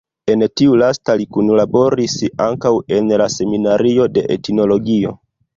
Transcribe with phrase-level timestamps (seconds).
[0.35, 2.17] En tiu lasta li kunlaboris
[2.47, 5.17] ankaŭ en la Seminario de Etnologio.